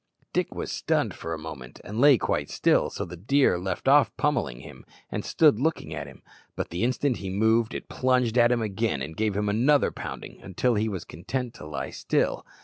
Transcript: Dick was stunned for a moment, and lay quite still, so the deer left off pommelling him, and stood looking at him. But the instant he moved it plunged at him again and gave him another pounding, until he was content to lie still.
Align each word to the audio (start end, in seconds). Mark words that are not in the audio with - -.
Dick 0.33 0.55
was 0.55 0.71
stunned 0.71 1.13
for 1.13 1.31
a 1.31 1.37
moment, 1.37 1.79
and 1.83 2.01
lay 2.01 2.17
quite 2.17 2.49
still, 2.49 2.89
so 2.89 3.05
the 3.05 3.15
deer 3.15 3.59
left 3.59 3.87
off 3.87 4.11
pommelling 4.17 4.61
him, 4.61 4.83
and 5.11 5.23
stood 5.23 5.59
looking 5.59 5.93
at 5.93 6.07
him. 6.07 6.23
But 6.55 6.71
the 6.71 6.81
instant 6.83 7.17
he 7.17 7.29
moved 7.29 7.75
it 7.75 7.87
plunged 7.87 8.35
at 8.35 8.51
him 8.51 8.63
again 8.63 9.03
and 9.03 9.15
gave 9.15 9.37
him 9.37 9.47
another 9.47 9.91
pounding, 9.91 10.41
until 10.41 10.73
he 10.73 10.89
was 10.89 11.05
content 11.05 11.53
to 11.53 11.67
lie 11.67 11.91
still. 11.91 12.43